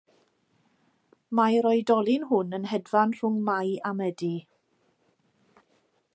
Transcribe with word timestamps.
Mae'r 1.39 1.67
oedolyn 1.71 2.25
hwn 2.31 2.57
yn 2.59 2.67
hedfan 2.73 3.15
rhwng 3.19 3.39
Mai 3.51 3.77
a 3.91 3.93
Medi. 4.01 4.35